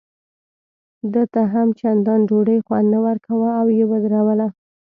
ده 1.13 1.23
ته 1.33 1.41
هم 1.53 1.67
چندان 1.79 2.19
ډوډۍ 2.29 2.59
خوند 2.65 2.87
نه 2.93 2.99
ورکاوه 3.05 3.49
او 3.59 3.65
یې 3.77 3.85
ودروله. 3.91 4.47